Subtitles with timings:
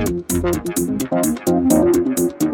[0.00, 0.32] Thank
[2.42, 2.49] you.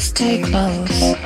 [0.00, 1.19] Stay close.